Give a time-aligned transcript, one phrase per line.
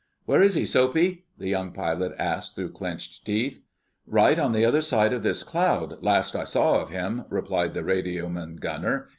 [0.25, 3.61] "Where is he, Soapy?" the young pilot asked through clenched teeth.
[4.07, 7.83] "Right on the other side of this cloud, last I saw of him," replied the
[7.83, 9.09] radioman gunner.